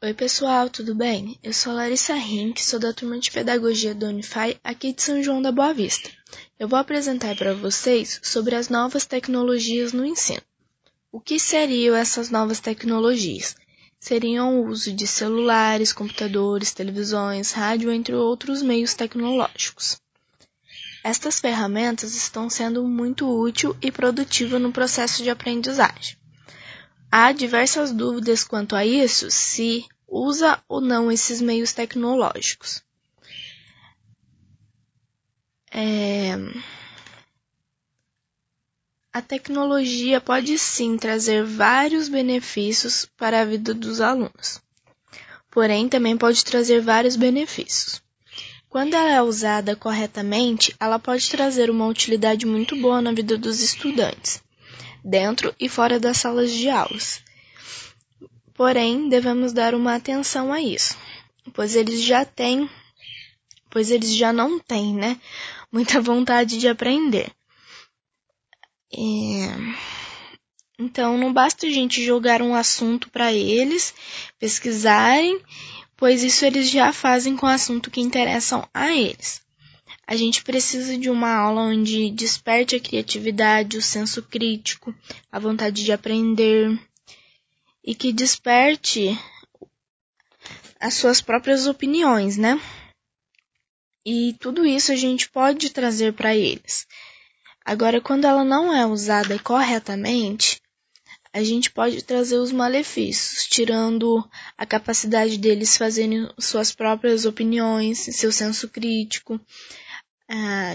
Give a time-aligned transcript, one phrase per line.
[0.00, 1.36] Oi pessoal, tudo bem?
[1.42, 5.42] Eu sou Larissa Rink, sou da turma de Pedagogia do Unify aqui de São João
[5.42, 6.08] da Boa Vista.
[6.56, 10.40] Eu vou apresentar para vocês sobre as novas tecnologias no ensino.
[11.10, 13.56] O que seriam essas novas tecnologias?
[13.98, 20.00] Seriam o uso de celulares, computadores, televisões, rádio, entre outros meios tecnológicos.
[21.02, 26.16] Estas ferramentas estão sendo muito útil e produtiva no processo de aprendizagem.
[27.10, 32.82] Há diversas dúvidas quanto a isso, se usa ou não esses meios tecnológicos.
[35.70, 36.34] É...
[39.10, 44.60] A tecnologia pode sim trazer vários benefícios para a vida dos alunos,
[45.50, 48.02] porém também pode trazer vários benefícios.
[48.68, 53.62] Quando ela é usada corretamente, ela pode trazer uma utilidade muito boa na vida dos
[53.62, 54.42] estudantes
[55.04, 57.22] dentro e fora das salas de aulas.
[58.54, 60.96] Porém, devemos dar uma atenção a isso,
[61.52, 62.68] pois eles já têm,
[63.70, 65.20] pois eles já não têm, né,
[65.70, 67.30] muita vontade de aprender.
[68.92, 68.98] É...
[70.78, 73.92] Então, não basta a gente jogar um assunto para eles
[74.38, 75.40] pesquisarem,
[75.96, 79.42] pois isso eles já fazem com o assunto que interessam a eles.
[80.08, 84.94] A gente precisa de uma aula onde desperte a criatividade, o senso crítico,
[85.30, 86.80] a vontade de aprender
[87.84, 89.18] e que desperte
[90.80, 92.58] as suas próprias opiniões, né?
[94.02, 96.86] E tudo isso a gente pode trazer para eles.
[97.62, 100.58] Agora, quando ela não é usada corretamente,
[101.34, 108.32] a gente pode trazer os malefícios, tirando a capacidade deles fazerem suas próprias opiniões, seu
[108.32, 109.38] senso crítico,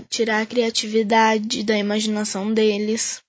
[0.00, 3.22] tirar a criatividade da imaginação deles.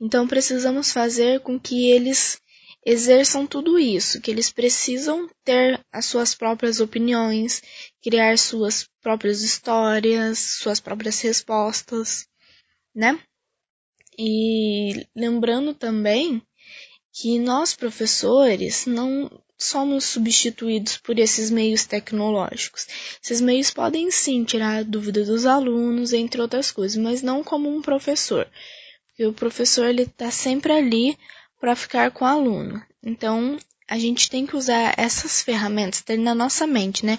[0.00, 2.40] Então precisamos fazer com que eles
[2.84, 7.62] exerçam tudo isso, que eles precisam ter as suas próprias opiniões,
[8.02, 12.26] criar suas próprias histórias, suas próprias respostas,
[12.94, 13.18] né?
[14.18, 16.42] E lembrando também
[17.12, 22.86] que nós professores não somos substituídos por esses meios tecnológicos.
[23.22, 27.68] Esses meios podem sim tirar a dúvida dos alunos, entre outras coisas, mas não como
[27.68, 28.48] um professor.
[29.08, 31.16] Porque o professor ele está sempre ali
[31.60, 32.82] para ficar com o aluno.
[33.02, 37.18] Então, a gente tem que usar essas ferramentas, ter na nossa mente, né?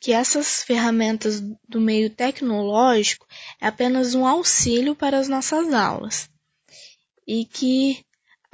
[0.00, 3.26] Que essas ferramentas do meio tecnológico
[3.60, 6.30] é apenas um auxílio para as nossas aulas.
[7.26, 8.04] E que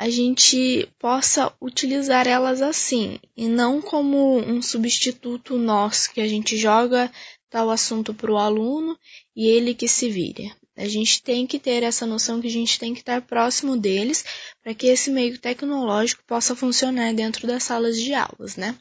[0.00, 6.56] a gente possa utilizar elas assim e não como um substituto nosso que a gente
[6.56, 7.12] joga
[7.50, 8.98] tal assunto para o aluno
[9.36, 10.50] e ele que se vire.
[10.74, 14.24] A gente tem que ter essa noção que a gente tem que estar próximo deles
[14.62, 18.78] para que esse meio tecnológico possa funcionar dentro das salas de aulas, né?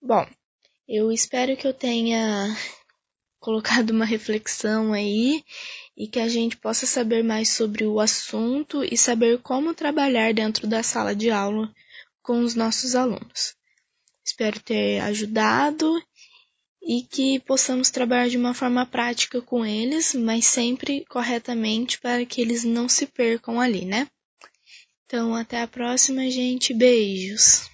[0.00, 0.26] Bom,
[0.88, 2.56] eu espero que eu tenha
[3.38, 5.44] colocado uma reflexão aí
[5.96, 10.66] e que a gente possa saber mais sobre o assunto e saber como trabalhar dentro
[10.66, 11.72] da sala de aula
[12.22, 13.54] com os nossos alunos.
[14.24, 16.02] Espero ter ajudado
[16.82, 22.40] e que possamos trabalhar de uma forma prática com eles, mas sempre corretamente para que
[22.40, 24.08] eles não se percam ali, né?
[25.06, 26.74] Então, até a próxima, gente.
[26.74, 27.73] Beijos!